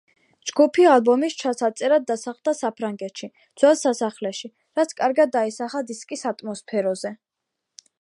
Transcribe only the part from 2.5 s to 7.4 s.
საფრანგეთში, ძველ სასახლეში, რაც კარგად აისახა დისკის ატმოსფეროზე.